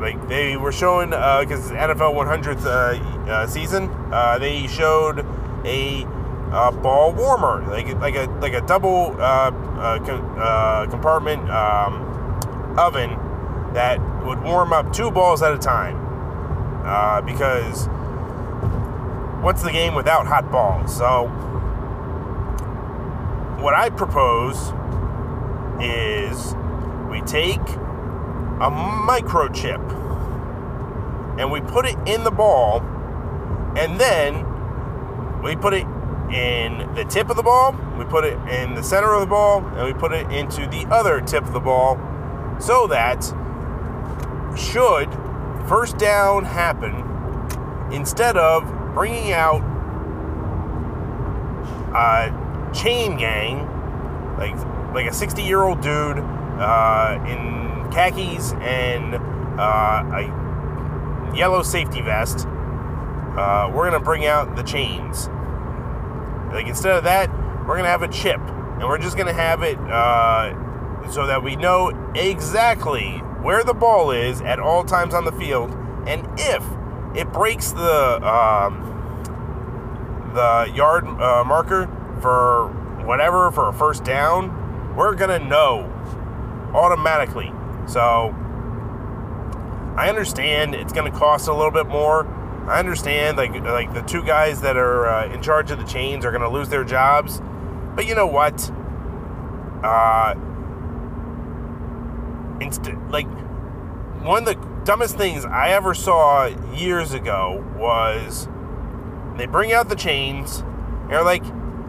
like 0.00 0.28
they 0.28 0.56
were 0.56 0.72
showing 0.72 1.10
because 1.10 1.70
uh, 1.70 1.74
NFL 1.74 2.14
100th 2.14 2.64
uh, 2.64 3.30
uh, 3.30 3.46
season, 3.46 3.88
uh, 4.12 4.38
they 4.38 4.66
showed 4.66 5.26
a 5.64 6.06
Uh, 6.52 6.70
ball 6.72 7.12
warmer, 7.12 7.64
like 7.70 7.86
like 8.00 8.16
a 8.16 8.26
like 8.40 8.54
a 8.54 8.60
double 8.62 9.14
uh, 9.20 9.50
uh, 9.50 10.86
compartment 10.90 11.48
um, 11.48 12.02
oven 12.76 13.10
that 13.72 14.00
would 14.26 14.42
warm 14.42 14.72
up 14.72 14.92
two 14.92 15.10
balls 15.10 15.42
at 15.42 15.52
a 15.52 15.58
time. 15.58 15.96
because 17.24 17.86
what's 19.42 19.62
the 19.62 19.70
game 19.70 19.94
without 19.94 20.26
hot 20.26 20.50
balls? 20.50 20.96
So 20.96 21.28
what 23.62 23.74
I 23.74 23.90
propose 23.90 24.56
is 25.82 26.54
we 27.10 27.20
take 27.22 27.60
a 28.60 28.70
microchip 28.70 29.80
and 31.38 31.50
we 31.50 31.60
put 31.60 31.86
it 31.86 31.96
in 32.06 32.24
the 32.24 32.30
ball 32.30 32.80
and 33.76 33.98
then 34.00 34.44
we 35.42 35.56
put 35.56 35.74
it 35.74 35.86
in 36.32 36.94
the 36.94 37.04
tip 37.04 37.28
of 37.30 37.36
the 37.36 37.42
ball, 37.42 37.72
we 37.98 38.04
put 38.04 38.24
it 38.24 38.38
in 38.48 38.74
the 38.74 38.82
center 38.82 39.12
of 39.12 39.20
the 39.20 39.26
ball, 39.26 39.64
and 39.76 39.84
we 39.84 39.92
put 39.92 40.12
it 40.12 40.30
into 40.30 40.66
the 40.68 40.86
other 40.90 41.20
tip 41.20 41.44
of 41.44 41.52
the 41.52 41.60
ball 41.60 41.98
so 42.60 42.86
that 42.86 43.24
should 44.56 45.12
first 45.68 45.98
down 45.98 46.44
happen, 46.44 46.94
instead 47.92 48.36
of 48.36 48.64
bringing 48.94 49.32
out 49.32 49.62
a 51.94 52.72
chain 52.72 53.16
gang, 53.16 53.66
like 54.38 54.56
like 54.94 55.06
a 55.06 55.12
60 55.12 55.42
year 55.42 55.62
old 55.62 55.80
dude 55.80 56.18
uh, 56.18 57.18
in 57.28 57.90
khakis 57.92 58.52
and 58.54 59.14
uh, 59.58 60.02
a 60.12 61.36
yellow 61.36 61.62
safety 61.62 62.00
vest. 62.00 62.46
Uh, 62.46 63.70
we're 63.72 63.88
gonna 63.88 64.02
bring 64.02 64.26
out 64.26 64.56
the 64.56 64.62
chains. 64.62 65.28
Like 66.52 66.66
instead 66.66 66.96
of 66.96 67.04
that, 67.04 67.30
we're 67.66 67.76
gonna 67.76 67.88
have 67.88 68.02
a 68.02 68.08
chip, 68.08 68.40
and 68.40 68.82
we're 68.82 68.98
just 68.98 69.16
gonna 69.16 69.32
have 69.32 69.62
it 69.62 69.78
uh, 69.78 71.10
so 71.10 71.26
that 71.26 71.42
we 71.42 71.56
know 71.56 71.88
exactly 72.14 73.18
where 73.42 73.64
the 73.64 73.74
ball 73.74 74.10
is 74.10 74.40
at 74.42 74.58
all 74.58 74.84
times 74.84 75.14
on 75.14 75.24
the 75.24 75.32
field, 75.32 75.70
and 76.06 76.26
if 76.38 76.64
it 77.14 77.32
breaks 77.32 77.72
the 77.72 78.26
um, 78.26 78.86
the 80.34 80.70
yard 80.74 81.06
uh, 81.06 81.44
marker 81.44 81.86
for 82.20 82.68
whatever 83.04 83.50
for 83.50 83.68
a 83.68 83.72
first 83.72 84.04
down, 84.04 84.94
we're 84.96 85.14
gonna 85.14 85.38
know 85.38 85.90
automatically. 86.74 87.52
So 87.86 88.34
I 89.96 90.08
understand 90.08 90.74
it's 90.74 90.92
gonna 90.92 91.10
cost 91.10 91.48
a 91.48 91.52
little 91.52 91.70
bit 91.72 91.86
more. 91.86 92.24
I 92.66 92.78
understand 92.78 93.36
like 93.36 93.52
like 93.54 93.92
the 93.94 94.02
two 94.02 94.22
guys 94.22 94.60
that 94.60 94.76
are 94.76 95.06
uh, 95.06 95.32
in 95.32 95.42
charge 95.42 95.70
of 95.70 95.78
the 95.78 95.84
chains 95.84 96.24
are 96.24 96.32
gonna 96.32 96.50
lose 96.50 96.68
their 96.68 96.84
jobs, 96.84 97.40
but 97.94 98.06
you 98.06 98.14
know 98.14 98.26
what? 98.26 98.70
Uh, 99.82 100.34
inst- 102.60 102.92
like 103.08 103.26
one 104.22 104.46
of 104.46 104.54
the 104.54 104.70
dumbest 104.84 105.16
things 105.16 105.44
I 105.44 105.70
ever 105.70 105.94
saw 105.94 106.46
years 106.74 107.12
ago 107.12 107.64
was 107.76 108.48
they 109.36 109.46
bring 109.46 109.72
out 109.72 109.88
the 109.88 109.96
chains. 109.96 110.60
And 110.60 111.10
they're 111.10 111.24
like, 111.24 111.42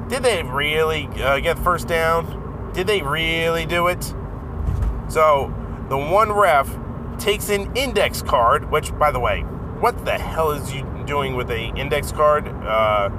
did 0.07 0.23
they 0.23 0.43
really 0.43 1.07
uh, 1.21 1.39
get 1.39 1.59
first 1.59 1.87
down? 1.87 2.71
Did 2.73 2.87
they 2.87 3.01
really 3.01 3.65
do 3.65 3.87
it? 3.87 4.03
So 5.09 5.53
the 5.89 5.97
one 5.97 6.31
ref 6.31 6.69
takes 7.19 7.49
an 7.49 7.75
index 7.75 8.21
card, 8.21 8.71
which, 8.71 8.97
by 8.97 9.11
the 9.11 9.19
way, 9.19 9.45
what 9.81 10.05
the 10.05 10.17
hell 10.17 10.51
is 10.51 10.71
you 10.71 10.83
doing 11.07 11.35
with 11.35 11.49
a 11.49 11.73
index 11.75 12.11
card? 12.11 12.47
Uh, 12.47 13.09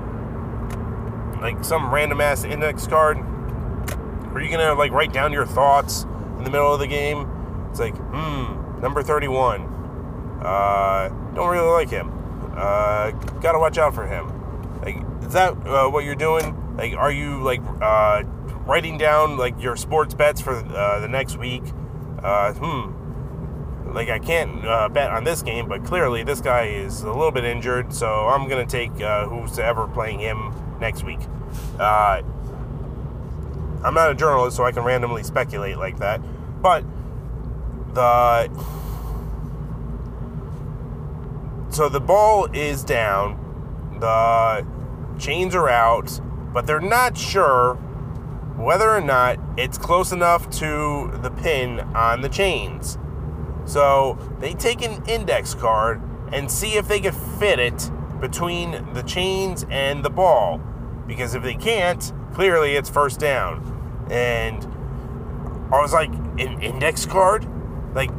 like 1.41 1.63
some 1.65 1.93
random 1.93 2.21
ass 2.21 2.45
index 2.45 2.87
card? 2.87 3.19
Are 3.19 4.41
you 4.41 4.49
gonna 4.49 4.75
like 4.75 4.93
write 4.93 5.13
down 5.13 5.33
your 5.33 5.45
thoughts 5.45 6.05
in 6.39 6.45
the 6.45 6.51
middle 6.51 6.73
of 6.73 6.79
the 6.79 6.87
game? 6.87 7.29
It's 7.71 7.81
like, 7.81 7.97
hmm, 7.97 8.81
number 8.81 9.03
31. 9.03 9.63
Uh, 10.41 11.09
don't 11.35 11.51
really 11.51 11.69
like 11.69 11.91
him. 11.91 12.11
Uh, 12.57 13.11
gotta 13.41 13.59
watch 13.59 13.77
out 13.77 13.93
for 13.95 14.07
him. 14.07 14.29
Like, 14.83 14.97
is 15.27 15.33
that 15.33 15.55
uh, 15.67 15.89
what 15.89 16.05
you're 16.05 16.15
doing? 16.15 16.77
Like, 16.77 16.95
are 16.95 17.11
you 17.11 17.43
like 17.43 17.61
uh, 17.81 18.23
writing 18.67 18.99
down 18.99 19.37
like 19.37 19.61
your 19.61 19.75
sports 19.75 20.15
bets 20.15 20.41
for 20.41 20.55
uh, 20.55 21.01
the 21.01 21.09
next 21.09 21.39
week? 21.39 21.65
Uh, 22.23 22.53
hmm. 22.53 23.02
Like, 23.93 24.09
I 24.09 24.19
can't 24.19 24.65
uh, 24.65 24.89
bet 24.89 25.11
on 25.11 25.25
this 25.25 25.43
game, 25.43 25.69
but 25.69 25.85
clearly 25.85 26.23
this 26.23 26.41
guy 26.41 26.65
is 26.65 27.03
a 27.03 27.13
little 27.13 27.31
bit 27.31 27.45
injured, 27.45 27.93
so 27.93 28.29
I'm 28.29 28.49
gonna 28.49 28.67
take 28.67 29.01
uh, 29.01 29.27
who's 29.29 29.59
ever 29.59 29.87
playing 29.87 30.21
him 30.21 30.53
next 30.81 31.05
week. 31.05 31.21
Uh, 31.79 32.23
I'm 33.85 33.95
not 33.95 34.11
a 34.11 34.15
journalist, 34.15 34.57
so 34.57 34.65
I 34.65 34.73
can 34.73 34.85
randomly 34.85 35.23
speculate 35.23 35.77
like 35.77 35.99
that. 35.99 36.21
But 36.63 36.85
the 37.95 38.49
so 41.71 41.89
the 41.89 42.01
ball 42.01 42.49
is 42.53 42.85
down, 42.85 43.97
the 43.99 44.67
chains 45.19 45.55
are 45.55 45.69
out, 45.69 46.21
but 46.53 46.67
they're 46.67 46.81
not 46.81 47.17
sure 47.17 47.75
whether 48.57 48.91
or 48.91 49.01
not 49.01 49.39
it's 49.57 49.79
close 49.79 50.13
enough 50.13 50.49
to 50.51 51.11
the 51.23 51.31
pin 51.31 51.81
on 51.95 52.21
the 52.21 52.29
chains. 52.29 52.99
So 53.65 54.19
they 54.41 54.55
take 54.55 54.83
an 54.83 55.05
index 55.07 55.55
card 55.55 56.01
and 56.33 56.51
see 56.51 56.75
if 56.77 56.89
they 56.89 57.01
can 57.01 57.15
fit 57.39 57.59
it 57.59 57.91
between 58.21 58.93
the 58.95 59.03
chains 59.03 59.67
and 59.71 60.05
the 60.05 60.11
ball. 60.11 60.59
Because 61.07 61.35
if 61.35 61.43
they 61.43 61.55
can't, 61.55 62.13
clearly 62.33 62.75
it's 62.75 62.89
first 62.89 63.21
down. 63.21 64.07
And 64.11 64.65
I 65.73 65.81
was 65.81 65.93
like, 65.93 66.11
an 66.39 66.61
index 66.63 67.07
card? 67.07 67.47
Like, 67.95 68.11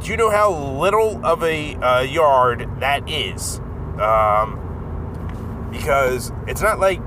do 0.00 0.10
you 0.10 0.16
know 0.16 0.30
how 0.30 0.52
little 0.52 1.24
of 1.24 1.42
a 1.42 1.74
uh, 1.76 2.00
yard 2.00 2.68
that 2.80 3.08
is? 3.08 3.58
Um, 4.00 5.68
because 5.70 6.32
it's 6.46 6.60
not 6.60 6.80
like 6.80 7.00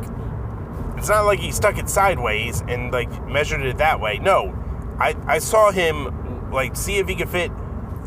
it's 0.97 1.09
not 1.09 1.25
like 1.25 1.39
he 1.39 1.51
stuck 1.51 1.77
it 1.77 1.89
sideways 1.89 2.61
and 2.61 2.91
like 2.91 3.27
measured 3.27 3.61
it 3.61 3.77
that 3.77 3.99
way. 3.99 4.19
No, 4.19 4.53
I 4.99 5.15
I 5.27 5.39
saw 5.39 5.71
him 5.71 6.24
like 6.55 6.75
see 6.75 6.97
if 6.97 7.07
he 7.07 7.15
could 7.15 7.29
fit 7.29 7.51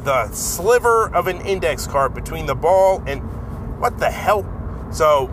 the 0.05 0.31
sliver 0.33 1.15
of 1.15 1.27
an 1.27 1.41
index 1.43 1.87
card 1.87 2.15
between 2.15 2.47
the 2.47 2.55
ball 2.55 3.03
and 3.07 3.21
what 3.81 3.99
the 3.99 4.11
hell. 4.11 4.43
So 4.91 5.27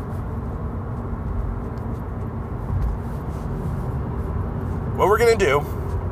what 4.96 5.08
we're 5.08 5.18
gonna 5.18 5.36
do, 5.36 5.60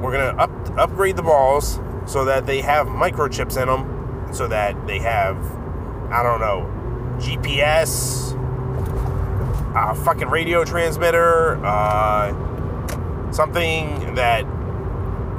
we're 0.01 0.12
gonna 0.12 0.38
up 0.41 0.51
upgrade 0.77 1.15
the 1.15 1.24
balls 1.24 1.79
so 2.05 2.25
that 2.25 2.45
they 2.45 2.62
have 2.62 2.88
microchips 2.88 3.62
in 3.62 3.67
them, 3.67 4.33
so 4.33 4.48
that 4.48 4.88
they 4.88 5.00
have 5.00 5.38
I 6.12 6.24
don't 6.24 6.39
know 6.39 6.69
GPS 7.19 8.33
a 9.75 9.95
fucking 9.95 10.29
radio 10.29 10.63
transmitter, 10.63 11.63
uh, 11.65 12.31
something 13.31 14.15
that, 14.15 14.43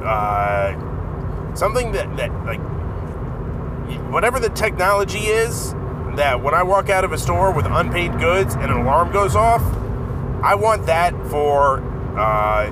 uh, 0.04 0.72
something 1.54 1.92
that, 1.92 2.16
that, 2.16 2.32
like, 2.44 2.60
whatever 4.10 4.38
the 4.40 4.50
technology 4.50 5.20
is 5.20 5.74
that 6.16 6.40
when 6.42 6.54
I 6.54 6.62
walk 6.62 6.88
out 6.90 7.04
of 7.04 7.12
a 7.12 7.18
store 7.18 7.52
with 7.52 7.66
unpaid 7.66 8.18
goods 8.18 8.54
and 8.54 8.64
an 8.64 8.72
alarm 8.72 9.12
goes 9.12 9.34
off, 9.34 9.62
I 10.42 10.54
want 10.54 10.86
that 10.86 11.14
for 11.28 11.80
uh, 12.18 12.70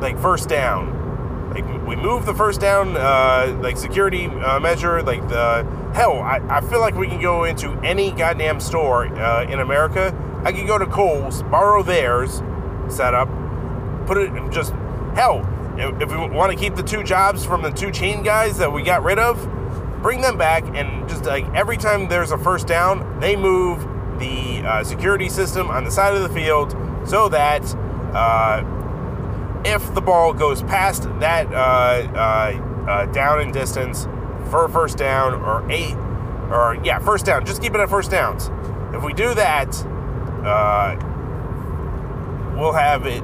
like 0.00 0.18
first 0.18 0.48
down. 0.48 1.50
Like 1.50 1.86
we 1.86 1.96
move 1.96 2.26
the 2.26 2.34
first 2.34 2.60
down 2.60 2.96
uh, 2.96 3.58
like 3.62 3.76
security 3.76 4.26
uh, 4.26 4.58
measure. 4.58 5.02
Like 5.02 5.28
the 5.28 5.64
hell, 5.94 6.20
I, 6.20 6.40
I 6.48 6.60
feel 6.62 6.80
like 6.80 6.94
we 6.94 7.06
can 7.06 7.20
go 7.20 7.44
into 7.44 7.72
any 7.80 8.10
goddamn 8.10 8.60
store 8.60 9.06
uh, 9.06 9.44
in 9.44 9.60
America. 9.60 10.16
I 10.44 10.52
can 10.52 10.66
go 10.66 10.78
to 10.78 10.86
Kohl's, 10.86 11.42
borrow 11.44 11.82
theirs, 11.82 12.42
set 12.88 13.14
up, 13.14 13.28
put 14.06 14.18
it 14.18 14.30
and 14.30 14.50
just 14.52 14.72
hell. 15.14 15.46
If 15.78 16.10
we 16.10 16.16
want 16.16 16.52
to 16.52 16.58
keep 16.58 16.74
the 16.74 16.82
two 16.82 17.02
jobs 17.02 17.44
from 17.44 17.62
the 17.62 17.70
two 17.70 17.90
chain 17.90 18.22
guys 18.22 18.58
that 18.58 18.72
we 18.72 18.82
got 18.82 19.02
rid 19.02 19.18
of, 19.18 19.48
bring 20.02 20.20
them 20.20 20.36
back 20.36 20.64
and 20.74 21.08
just 21.08 21.24
like 21.24 21.44
every 21.54 21.76
time 21.76 22.08
there's 22.08 22.32
a 22.32 22.38
first 22.38 22.66
down, 22.66 23.20
they 23.20 23.36
move 23.36 23.80
the 24.18 24.62
uh, 24.66 24.84
security 24.84 25.28
system 25.28 25.68
on 25.68 25.84
the 25.84 25.90
side 25.90 26.14
of 26.14 26.22
the 26.22 26.28
field 26.28 26.76
so 27.06 27.28
that 27.28 27.62
uh, 28.14 28.62
if 29.64 29.94
the 29.94 30.00
ball 30.00 30.32
goes 30.32 30.62
past 30.62 31.04
that 31.20 31.46
uh, 31.52 31.56
uh, 31.56 32.86
uh, 32.88 33.06
down 33.06 33.40
in 33.40 33.52
distance 33.52 34.04
for 34.50 34.64
a 34.64 34.68
first 34.68 34.98
down 34.98 35.34
or 35.34 35.68
eight 35.70 35.94
or 36.50 36.78
yeah 36.84 36.98
first 36.98 37.24
down, 37.24 37.46
just 37.46 37.62
keep 37.62 37.74
it 37.74 37.80
at 37.80 37.88
first 37.88 38.10
downs. 38.10 38.50
If 38.94 39.02
we 39.02 39.12
do 39.14 39.32
that, 39.34 39.74
uh, 40.44 40.96
we'll 42.58 42.74
have 42.74 43.06
it 43.06 43.22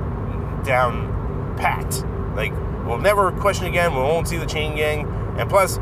down 0.65 1.55
pat. 1.59 2.05
Like 2.39 2.53
we'll 2.87 2.99
never 2.99 3.33
question 3.33 3.67
again. 3.67 3.93
We 3.93 4.01
won't 4.01 4.29
see 4.29 4.37
the 4.37 4.47
chain 4.47 4.77
gang, 4.77 5.09
and 5.41 5.51
plus 5.51 5.79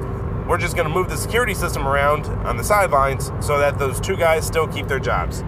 we're 0.48 0.56
just 0.56 0.74
going 0.74 0.88
to 0.88 0.94
move 0.94 1.10
the 1.10 1.16
security 1.18 1.52
system 1.52 1.86
around 1.86 2.24
on 2.46 2.56
the 2.56 2.64
sidelines 2.64 3.30
so 3.40 3.58
that 3.58 3.78
those 3.78 4.00
two 4.00 4.16
guys 4.16 4.46
still 4.46 4.66
keep 4.66 4.88
their 4.88 4.98
jobs. 4.98 5.42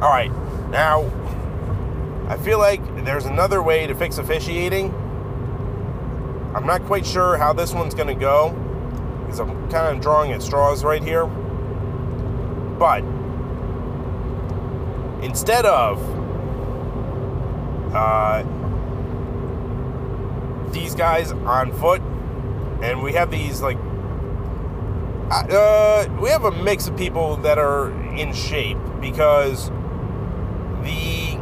All 0.00 0.08
right, 0.08 0.32
now 0.70 1.02
I 2.28 2.38
feel 2.38 2.58
like 2.58 3.04
there's 3.04 3.26
another 3.26 3.62
way 3.62 3.86
to 3.86 3.94
fix 3.94 4.16
officiating. 4.16 4.94
I'm 6.56 6.64
not 6.64 6.82
quite 6.84 7.04
sure 7.04 7.36
how 7.36 7.52
this 7.52 7.74
one's 7.74 7.94
going 7.94 8.08
to 8.08 8.14
go 8.14 8.52
because 9.26 9.40
I'm 9.40 9.70
kind 9.70 9.94
of 9.94 10.00
drawing 10.00 10.32
at 10.32 10.42
straws 10.42 10.84
right 10.84 11.02
here. 11.02 11.26
But 11.26 13.04
instead 15.22 15.66
of 15.66 16.21
uh, 17.94 18.42
these 20.72 20.94
guys 20.94 21.32
on 21.32 21.72
foot 21.72 22.00
and 22.82 23.02
we 23.02 23.12
have 23.12 23.30
these 23.30 23.62
like 23.62 23.78
uh, 25.30 26.06
we 26.20 26.28
have 26.28 26.44
a 26.44 26.50
mix 26.50 26.88
of 26.88 26.96
people 26.96 27.36
that 27.38 27.58
are 27.58 27.90
in 28.14 28.32
shape 28.34 28.78
because 29.00 29.70
the 30.82 31.38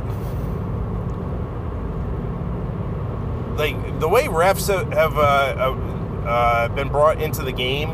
like 3.56 4.00
the 4.00 4.08
way 4.08 4.26
refs 4.26 4.68
have 4.68 5.16
uh, 5.16 5.20
uh, 5.20 6.28
uh, 6.28 6.68
been 6.68 6.88
brought 6.88 7.20
into 7.20 7.42
the 7.42 7.52
game 7.52 7.90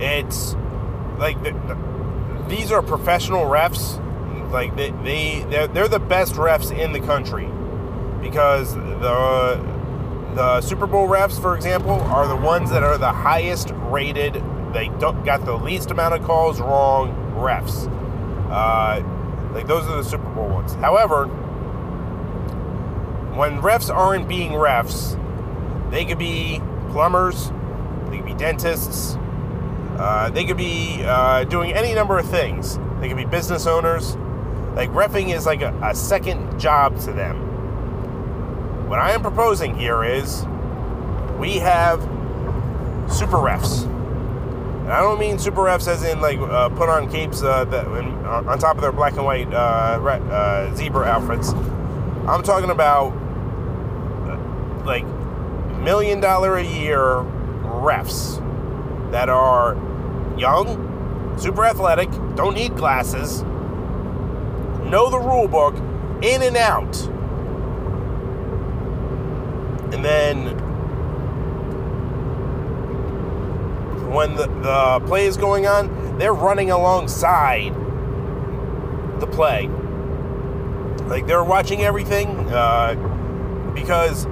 it's 0.00 0.54
like 1.18 1.42
the, 1.42 1.52
the, 1.52 2.44
these 2.48 2.70
are 2.70 2.82
professional 2.82 3.44
refs 3.44 4.02
like 4.56 4.74
they, 4.74 4.90
they 4.90 5.44
they're, 5.50 5.66
they're 5.66 5.88
the 5.88 5.98
best 5.98 6.36
refs 6.36 6.76
in 6.76 6.92
the 6.92 7.00
country 7.00 7.46
because 8.22 8.74
the 8.74 9.62
the 10.34 10.62
Super 10.62 10.86
Bowl 10.86 11.06
refs, 11.06 11.38
for 11.38 11.54
example, 11.54 11.92
are 11.92 12.26
the 12.26 12.36
ones 12.36 12.70
that 12.70 12.82
are 12.82 12.96
the 12.96 13.12
highest 13.12 13.72
rated. 13.74 14.42
They 14.72 14.88
don't 14.98 15.22
got 15.26 15.44
the 15.44 15.54
least 15.54 15.90
amount 15.90 16.14
of 16.14 16.24
calls 16.24 16.58
wrong 16.58 17.14
refs. 17.36 17.86
Uh, 18.50 19.02
like 19.52 19.66
those 19.66 19.84
are 19.84 19.98
the 19.98 20.04
Super 20.04 20.30
Bowl 20.30 20.48
ones. 20.48 20.72
However, 20.76 21.26
when 23.36 23.60
refs 23.60 23.94
aren't 23.94 24.26
being 24.26 24.52
refs, 24.52 25.20
they 25.90 26.06
could 26.06 26.18
be 26.18 26.62
plumbers, 26.92 27.50
they 28.08 28.16
could 28.16 28.26
be 28.26 28.34
dentists, 28.34 29.16
uh, 29.98 30.30
they 30.32 30.46
could 30.46 30.56
be 30.56 31.02
uh, 31.04 31.44
doing 31.44 31.74
any 31.74 31.92
number 31.92 32.18
of 32.18 32.26
things. 32.26 32.78
They 33.00 33.08
could 33.08 33.18
be 33.18 33.26
business 33.26 33.66
owners. 33.66 34.16
Like 34.76 34.90
refing 34.90 35.34
is 35.34 35.46
like 35.46 35.62
a, 35.62 35.74
a 35.82 35.94
second 35.94 36.60
job 36.60 37.00
to 37.00 37.12
them. 37.12 38.88
What 38.90 38.98
I 38.98 39.12
am 39.12 39.22
proposing 39.22 39.74
here 39.74 40.04
is 40.04 40.44
we 41.38 41.56
have 41.56 42.00
super 43.10 43.38
refs. 43.38 43.84
And 43.84 44.92
I 44.92 45.00
don't 45.00 45.18
mean 45.18 45.38
super 45.38 45.62
refs 45.62 45.88
as 45.88 46.04
in 46.04 46.20
like 46.20 46.38
uh, 46.38 46.68
put 46.68 46.90
on 46.90 47.10
capes 47.10 47.42
uh, 47.42 47.64
that, 47.64 47.86
uh, 47.86 48.44
on 48.46 48.58
top 48.58 48.76
of 48.76 48.82
their 48.82 48.92
black 48.92 49.14
and 49.14 49.24
white 49.24 49.52
uh, 49.52 49.56
uh, 49.56 50.74
zebra 50.74 51.06
outfits. 51.06 51.52
I'm 52.28 52.42
talking 52.42 52.70
about 52.70 53.12
uh, 54.28 54.84
like 54.84 55.06
million 55.80 56.20
dollar 56.20 56.56
a 56.56 56.62
year 56.62 57.24
refs 57.64 58.42
that 59.10 59.30
are 59.30 59.74
young, 60.36 61.34
super 61.38 61.64
athletic, 61.64 62.10
don't 62.34 62.54
need 62.54 62.76
glasses, 62.76 63.42
know 64.90 65.10
the 65.10 65.18
rule 65.18 65.48
book 65.48 65.76
in 66.22 66.42
and 66.42 66.56
out 66.56 66.96
and 69.92 70.04
then 70.04 70.48
when 74.12 74.34
the, 74.34 74.46
the 74.46 75.06
play 75.06 75.26
is 75.26 75.36
going 75.36 75.66
on, 75.66 76.18
they're 76.18 76.34
running 76.34 76.70
alongside 76.70 77.74
the 79.20 79.26
play. 79.26 79.68
Like 81.06 81.26
they're 81.26 81.44
watching 81.44 81.82
everything 81.82 82.28
uh, 82.50 82.94
because 83.74 84.26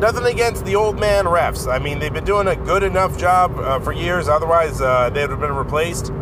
nothing 0.00 0.24
against 0.24 0.64
the 0.64 0.76
old 0.76 1.00
man 1.00 1.24
refs. 1.24 1.70
I 1.70 1.78
mean, 1.78 1.98
they've 1.98 2.12
been 2.12 2.24
doing 2.24 2.46
a 2.46 2.56
good 2.56 2.82
enough 2.82 3.18
job 3.18 3.58
uh, 3.58 3.80
for 3.80 3.92
years. 3.92 4.28
Otherwise, 4.28 4.80
uh, 4.80 5.10
they 5.10 5.22
would 5.22 5.30
have 5.30 5.40
been 5.40 5.56
replaced. 5.56 6.12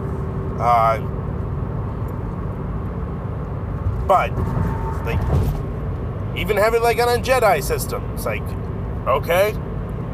But 4.08 4.32
like 5.04 5.20
even 6.36 6.56
have 6.56 6.74
it 6.74 6.82
like 6.82 6.98
on 6.98 7.08
a 7.08 7.22
Jedi 7.22 7.62
system. 7.62 8.02
It's 8.14 8.24
like, 8.24 8.42
okay, 9.06 9.54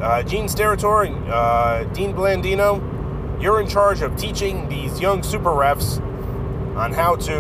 uh, 0.00 0.22
Gene 0.22 0.46
Steratore 0.46 1.28
uh, 1.28 1.84
Dean 1.92 2.12
Blandino, 2.12 2.80
you're 3.40 3.60
in 3.60 3.68
charge 3.68 4.02
of 4.02 4.16
teaching 4.16 4.68
these 4.68 5.00
young 5.00 5.22
super 5.22 5.50
refs 5.50 6.00
on 6.76 6.92
how 6.92 7.16
to, 7.16 7.38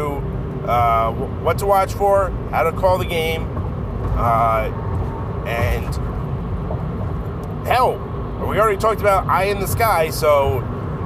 uh, 0.68 1.12
what 1.12 1.58
to 1.58 1.66
watch 1.66 1.92
for, 1.92 2.30
how 2.50 2.62
to 2.62 2.72
call 2.72 2.98
the 2.98 3.04
game, 3.04 3.48
uh, 4.16 4.70
and 5.46 5.94
hell, 7.66 7.98
we 8.46 8.60
already 8.60 8.78
talked 8.78 9.00
about 9.00 9.26
eye 9.26 9.44
in 9.44 9.58
the 9.58 9.66
sky, 9.66 10.10
so 10.10 10.60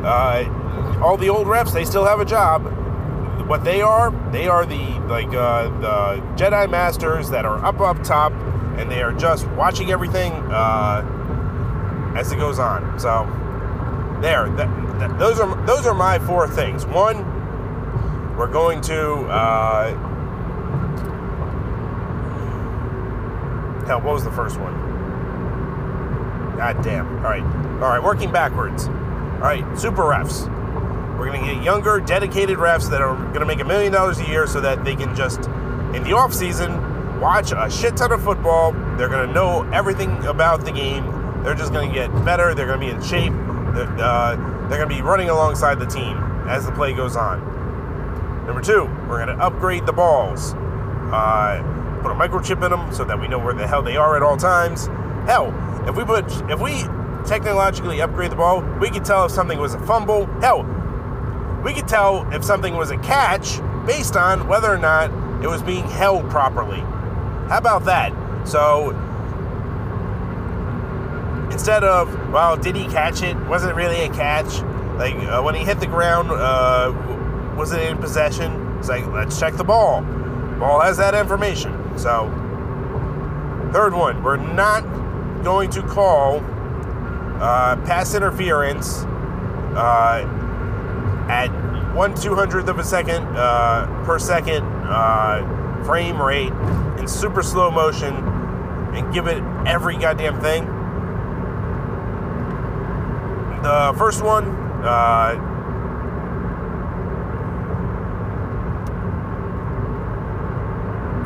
uh, 0.05 1.01
all 1.03 1.17
the 1.17 1.29
old 1.29 1.47
refs, 1.47 1.73
they 1.73 1.85
still 1.85 2.05
have 2.05 2.21
a 2.21 2.25
job 2.25 2.67
what 3.49 3.65
they 3.65 3.81
are, 3.81 4.11
they 4.31 4.47
are 4.47 4.67
the 4.67 4.77
like 5.09 5.29
uh, 5.29 5.71
the 5.81 6.23
Jedi 6.37 6.71
Masters 6.71 7.31
that 7.31 7.47
are 7.47 7.65
up 7.65 7.81
up 7.81 8.03
top, 8.05 8.33
and 8.77 8.91
they 8.91 9.03
are 9.03 9.13
just 9.13 9.47
watching 9.49 9.91
everything 9.91 10.33
uh, 10.53 12.15
as 12.15 12.31
it 12.31 12.37
goes 12.37 12.59
on. 12.59 13.01
So 13.01 13.25
there, 14.21 14.49
those 15.19 15.41
are 15.41 15.67
those 15.67 15.87
are 15.87 15.95
my 15.95 16.19
four 16.19 16.47
things. 16.47 16.85
One, 16.87 18.37
we're 18.37 18.53
going 18.53 18.83
to 18.83 19.23
uh, 19.29 19.91
hell. 23.87 24.03
What 24.03 24.15
was 24.15 24.25
the 24.25 24.33
first 24.33 24.61
one? 24.61 24.75
God 26.59 26.83
damn. 26.85 27.07
All 27.17 27.23
right, 27.23 27.43
all 27.43 27.89
right. 27.89 28.03
Working 28.03 28.31
backwards. 28.31 28.89
All 28.89 29.45
right, 29.45 29.65
super 29.79 30.03
refs. 30.03 30.55
We're 31.19 31.27
going 31.27 31.45
to 31.45 31.55
get 31.55 31.65
younger, 31.65 31.99
dedicated 31.99 32.59
refs 32.59 32.89
that 32.91 33.03
are 33.03 33.17
going 33.17 33.41
to 33.41 33.47
make 33.47 33.61
a 33.61 33.65
million 33.65 33.93
dollars 33.93 34.21
a 34.21 34.27
year 34.29 34.47
so 34.47 34.61
that 34.61 34.85
they 34.85 34.95
can 34.95 35.17
just, 35.17 35.41
in 35.95 36.05
the 36.05 36.13
off 36.13 36.33
season, 36.33 37.21
watch 37.21 37.53
a 37.53 37.69
shit 37.69 37.97
ton 37.97 38.13
of 38.13 38.23
football. 38.23 38.73
They're 38.97 39.09
going 39.09 39.27
to 39.27 39.35
know 39.35 39.69
everything 39.73 40.25
about 40.27 40.65
the 40.65 40.71
game. 40.71 41.05
They're 41.43 41.57
just 41.57 41.73
going 41.73 41.89
to 41.89 41.95
get 41.95 42.13
better. 42.25 42.55
They're 42.55 42.67
going 42.67 42.81
to 42.81 42.87
be 42.87 42.93
in 42.93 43.03
shape. 43.03 43.33
They're, 43.75 43.93
uh, 43.99 44.37
they're 44.69 44.79
going 44.79 44.89
to 44.89 44.95
be 44.95 45.03
running 45.03 45.29
alongside 45.29 45.81
the 45.81 45.87
team 45.87 46.17
as 46.49 46.67
the 46.67 46.73
play 46.73 46.93
goes 46.93 47.17
on. 47.17 47.41
Number 48.47 48.63
two, 48.63 48.85
we're 49.09 49.25
going 49.25 49.37
to 49.37 49.45
upgrade 49.45 49.87
the 49.87 49.93
balls. 49.93 50.55
Uh, 50.55 51.63
put 52.03 52.13
a 52.13 52.15
microchip 52.15 52.63
in 52.65 52.71
them 52.71 52.93
so 52.95 53.05
that 53.05 53.21
we 53.21 53.27
know 53.27 53.39
where 53.39 53.55
the 53.55 53.67
hell 53.67 53.83
they 53.83 53.97
are 53.97 54.17
at 54.17 54.23
all 54.23 54.37
times. 54.37 54.87
Hell, 55.27 55.53
if 55.89 55.97
we 55.97 56.05
put 56.05 56.25
if 56.51 56.61
we 56.61 56.85
technologically 57.27 58.01
upgrade 58.01 58.31
the 58.31 58.37
ball, 58.37 58.63
we 58.81 58.89
can 58.89 59.03
tell 59.03 59.27
if 59.27 59.33
something 59.33 59.59
was 59.59 59.75
a 59.75 59.79
fumble. 59.81 60.27
Hell, 60.41 60.63
we 61.63 61.73
could 61.73 61.89
tell 61.89 62.31
if 62.33 62.45
something 62.45 62.77
was 62.77 62.91
a 62.91 62.99
catch 62.99 63.59
based 63.87 64.17
on 64.17 64.47
whether 64.49 64.73
or 64.73 64.79
not 64.79 65.11
it 65.43 65.49
was 65.49 65.63
being 65.63 65.85
held 65.85 66.29
properly. 66.31 66.81
How 67.49 67.59
about 67.59 67.85
that? 67.85 68.13
So, 68.47 68.91
instead 71.51 71.85
of, 71.85 72.31
well, 72.31 72.57
did 72.57 72.77
he 72.77 72.87
catch 72.87 73.23
it? 73.23 73.37
Was 73.47 73.65
it 73.65 73.75
really 73.75 74.03
a 74.03 74.09
catch? 74.11 74.61
Like 74.99 75.15
uh, 75.15 75.43
when 75.43 75.55
he 75.55 75.65
hit 75.65 75.81
the 75.81 75.87
ground, 75.87 76.31
uh, 76.31 76.93
was 77.57 77.73
it 77.73 77.83
in 77.83 77.99
possession? 77.99 78.79
It's 78.79 78.89
like, 78.89 79.07
let's 79.07 79.39
check 79.39 79.57
the 79.57 79.65
ball. 79.65 80.03
Ball 80.59 80.81
has 80.81 80.97
that 80.99 81.15
information. 81.15 81.99
So, 81.99 82.29
third 83.73 83.95
one, 83.95 84.23
we're 84.23 84.37
not 84.37 84.83
going 85.43 85.71
to 85.71 85.83
call 85.83 86.39
uh, 87.41 87.77
pass 87.85 88.15
interference 88.15 89.05
uh, 89.75 90.27
at 91.29 91.49
one 91.95 92.15
two 92.15 92.35
hundredth 92.35 92.69
of 92.69 92.79
a 92.79 92.85
second 92.85 93.25
uh, 93.37 93.87
per 94.05 94.19
second 94.19 94.65
uh, 94.65 95.85
frame 95.85 96.21
rate 96.21 96.53
in 96.99 97.07
super 97.07 97.43
slow 97.43 97.71
motion 97.71 98.15
and 98.95 99.13
give 99.13 99.27
it 99.27 99.43
every 99.67 99.97
goddamn 99.97 100.41
thing. 100.41 100.65
The 103.63 103.95
first 103.99 104.23
one, 104.23 104.49
uh, 104.85 105.35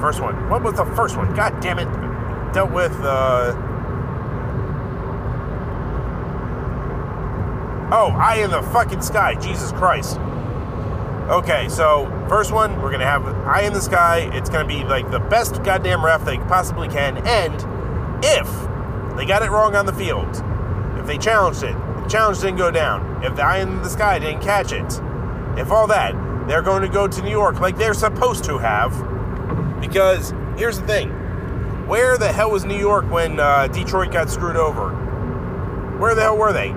first 0.00 0.20
one. 0.20 0.48
What 0.48 0.62
was 0.62 0.74
the 0.74 0.84
first 0.96 1.16
one? 1.16 1.34
God 1.34 1.60
damn 1.60 1.78
it! 1.78 1.88
Dealt 2.52 2.72
with. 2.72 2.92
Uh, 3.00 3.71
oh, 7.92 8.08
Eye 8.18 8.36
in 8.36 8.50
the 8.50 8.62
fucking 8.62 9.02
sky. 9.02 9.34
Jesus 9.34 9.70
Christ. 9.72 10.18
Okay, 11.28 11.68
so 11.68 12.06
first 12.28 12.52
one, 12.52 12.80
we're 12.82 12.90
gonna 12.90 13.06
have 13.06 13.24
Eye 13.46 13.62
in 13.62 13.72
the 13.72 13.80
Sky. 13.80 14.28
It's 14.32 14.50
gonna 14.50 14.66
be 14.66 14.82
like 14.84 15.10
the 15.10 15.20
best 15.20 15.62
goddamn 15.62 16.04
ref 16.04 16.24
they 16.24 16.38
possibly 16.38 16.88
can. 16.88 17.18
And 17.26 17.54
if 18.24 18.48
they 19.16 19.24
got 19.24 19.42
it 19.42 19.50
wrong 19.50 19.76
on 19.76 19.86
the 19.86 19.92
field, 19.92 20.42
if 20.98 21.06
they 21.06 21.18
challenged 21.18 21.62
it, 21.62 21.76
the 22.02 22.08
challenge 22.08 22.40
didn't 22.40 22.56
go 22.56 22.70
down, 22.70 23.22
if 23.22 23.36
the 23.36 23.42
Eye 23.42 23.58
in 23.58 23.82
the 23.82 23.88
Sky 23.88 24.18
didn't 24.18 24.42
catch 24.42 24.72
it, 24.72 25.00
if 25.56 25.70
all 25.70 25.86
that, 25.86 26.12
they're 26.48 26.62
going 26.62 26.82
to 26.82 26.88
go 26.88 27.06
to 27.06 27.22
New 27.22 27.30
York 27.30 27.60
like 27.60 27.76
they're 27.76 27.94
supposed 27.94 28.44
to 28.44 28.58
have 28.58 28.92
because 29.80 30.32
here's 30.56 30.80
the 30.80 30.86
thing 30.86 31.10
where 31.86 32.16
the 32.16 32.32
hell 32.32 32.50
was 32.50 32.64
New 32.64 32.78
York 32.78 33.10
when 33.10 33.38
uh, 33.38 33.66
Detroit 33.68 34.12
got 34.12 34.30
screwed 34.30 34.56
over? 34.56 34.90
Where 35.98 36.14
the 36.14 36.22
hell 36.22 36.38
were 36.38 36.52
they? 36.52 36.74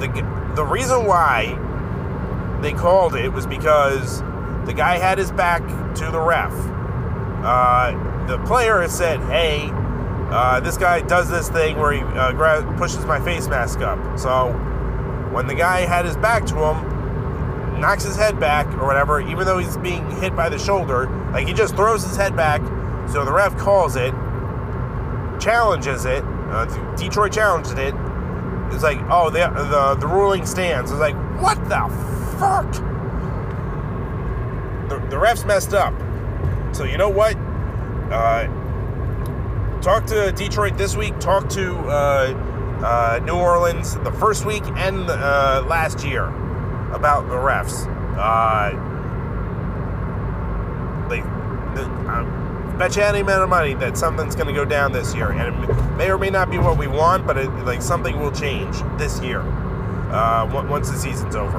The, 0.00 0.52
the 0.54 0.64
reason 0.64 1.06
why 1.06 1.58
they 2.60 2.72
called 2.72 3.14
it 3.14 3.28
was 3.28 3.46
because 3.46 4.20
the 4.66 4.72
guy 4.74 4.98
had 4.98 5.18
his 5.18 5.30
back 5.30 5.62
to 5.96 6.10
the 6.10 6.20
ref. 6.20 6.52
Uh, 7.44 8.26
the 8.26 8.38
player 8.46 8.80
has 8.80 8.96
said, 8.96 9.20
hey, 9.30 9.68
uh, 10.30 10.60
this 10.60 10.76
guy 10.76 11.00
does 11.02 11.28
this 11.28 11.48
thing 11.48 11.78
where 11.78 11.92
he 11.92 12.00
uh, 12.00 12.62
pushes 12.78 13.04
my 13.04 13.20
face 13.20 13.46
mask 13.48 13.80
up. 13.80 14.18
So 14.18 14.52
when 15.32 15.46
the 15.46 15.54
guy 15.54 15.80
had 15.80 16.04
his 16.04 16.16
back 16.16 16.46
to 16.46 16.56
him, 16.56 17.80
knocks 17.80 18.04
his 18.04 18.16
head 18.16 18.40
back 18.40 18.66
or 18.78 18.86
whatever, 18.86 19.20
even 19.20 19.44
though 19.44 19.58
he's 19.58 19.76
being 19.76 20.10
hit 20.20 20.34
by 20.34 20.48
the 20.48 20.58
shoulder. 20.58 21.06
Like 21.32 21.46
he 21.46 21.52
just 21.52 21.76
throws 21.76 22.02
his 22.02 22.16
head 22.16 22.34
back, 22.34 22.62
so 23.10 23.24
the 23.24 23.32
ref 23.32 23.56
calls 23.58 23.96
it, 23.96 24.12
challenges 25.40 26.04
it. 26.04 26.24
Uh, 26.24 26.64
Detroit 26.96 27.32
challenged 27.32 27.78
it. 27.78 27.94
It's 28.74 28.82
like, 28.82 28.98
oh, 29.08 29.30
the, 29.30 29.38
the 29.38 29.96
the 30.00 30.06
ruling 30.06 30.44
stands. 30.44 30.90
It's 30.90 31.00
like, 31.00 31.14
what 31.40 31.56
the 31.68 31.88
fuck? 32.38 32.70
The, 34.88 34.98
the 35.08 35.16
refs 35.16 35.46
messed 35.46 35.72
up. 35.72 35.94
So 36.74 36.84
you 36.84 36.98
know 36.98 37.08
what? 37.08 37.36
Uh, 38.10 38.48
talk 39.80 40.06
to 40.06 40.32
Detroit 40.32 40.76
this 40.76 40.96
week. 40.96 41.18
Talk 41.20 41.48
to 41.50 41.76
uh, 41.88 42.34
uh, 42.84 43.20
New 43.24 43.34
Orleans 43.36 43.94
the 44.00 44.12
first 44.12 44.44
week 44.44 44.64
and 44.76 45.08
uh, 45.08 45.64
last 45.66 46.04
year 46.04 46.26
about 46.92 47.28
the 47.28 47.36
refs. 47.36 47.86
Uh, 48.18 48.70
they, 51.08 51.20
the, 51.74 52.43
bet 52.78 52.96
you 52.96 53.02
any 53.02 53.20
amount 53.20 53.42
of 53.42 53.48
money 53.48 53.74
that 53.74 53.96
something's 53.96 54.34
going 54.34 54.48
to 54.48 54.52
go 54.52 54.64
down 54.64 54.92
this 54.92 55.14
year, 55.14 55.30
and 55.30 55.64
it 55.64 55.96
may 55.96 56.10
or 56.10 56.18
may 56.18 56.30
not 56.30 56.50
be 56.50 56.58
what 56.58 56.78
we 56.78 56.86
want, 56.86 57.26
but 57.26 57.38
it, 57.38 57.50
like 57.64 57.82
something 57.82 58.18
will 58.18 58.32
change 58.32 58.76
this 58.98 59.20
year 59.20 59.40
uh, 59.40 60.66
once 60.68 60.90
the 60.90 60.96
season's 60.96 61.36
over. 61.36 61.58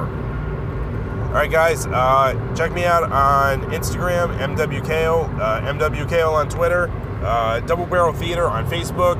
All 1.26 1.32
right, 1.32 1.50
guys, 1.50 1.86
uh, 1.86 2.54
check 2.56 2.72
me 2.72 2.84
out 2.84 3.02
on 3.02 3.60
Instagram, 3.72 4.38
MWKO, 4.38 5.38
uh, 5.38 5.60
MWKale 5.60 6.32
on 6.32 6.48
Twitter, 6.48 6.88
uh, 7.22 7.60
Double 7.60 7.84
Barrel 7.84 8.12
Theater 8.12 8.46
on 8.46 8.66
Facebook, 8.70 9.16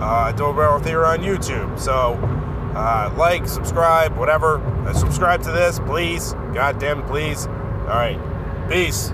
uh, 0.00 0.32
Double 0.32 0.54
Barrel 0.54 0.80
Theater 0.80 1.06
on 1.06 1.20
YouTube. 1.20 1.78
So, 1.78 2.14
uh, 2.74 3.14
like, 3.16 3.46
subscribe, 3.46 4.16
whatever. 4.16 4.58
Uh, 4.86 4.92
subscribe 4.92 5.42
to 5.42 5.52
this, 5.52 5.78
please. 5.78 6.32
Goddamn, 6.52 7.04
please. 7.06 7.46
All 7.46 7.86
right. 7.86 8.18
Peace. 8.68 9.12